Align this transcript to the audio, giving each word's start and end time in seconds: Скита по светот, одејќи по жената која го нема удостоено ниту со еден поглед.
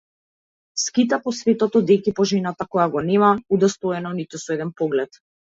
Скита 0.83 1.19
по 1.25 1.33
светот, 1.41 1.77
одејќи 1.81 2.15
по 2.21 2.27
жената 2.31 2.69
која 2.71 2.89
го 2.97 3.05
нема 3.11 3.29
удостоено 3.59 4.17
ниту 4.23 4.45
со 4.47 4.57
еден 4.57 4.77
поглед. 4.83 5.25